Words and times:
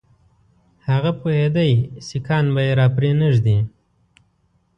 هغه 0.89 1.11
پوهېدی 1.19 1.71
سیکهان 2.07 2.45
به 2.53 2.61
یې 2.67 2.73
را 2.79 2.87
پرې 2.95 3.11
نه 3.19 3.27
ږدي. 3.35 3.57